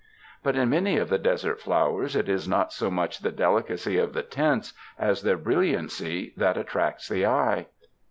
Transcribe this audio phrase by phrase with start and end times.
[0.41, 4.13] But in many of the desert flowers it is not so much the delicacy of
[4.13, 7.67] the tints, as their brilliancy that attracts the eye.